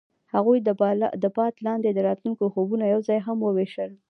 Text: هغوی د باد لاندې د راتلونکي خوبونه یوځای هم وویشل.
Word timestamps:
هغوی 0.33 0.57
د 1.21 1.25
باد 1.43 1.55
لاندې 1.67 1.89
د 1.93 1.99
راتلونکي 2.07 2.45
خوبونه 2.53 2.85
یوځای 2.93 3.19
هم 3.27 3.37
وویشل. 3.43 3.91